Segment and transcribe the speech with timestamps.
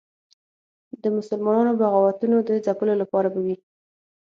[1.01, 3.55] د مسلمانانو بغاوتونو د ځپلو لپاره به وي.